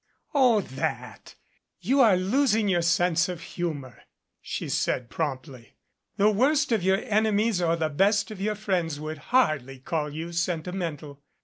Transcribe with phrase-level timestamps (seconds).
[0.33, 1.35] "Oh, that!
[1.79, 4.01] You are losing your sense of humor,"
[4.41, 5.75] she said promptly.
[6.17, 10.31] "The worst of your enemies or the best of your friends would hardly call you
[10.31, 11.21] sentimental.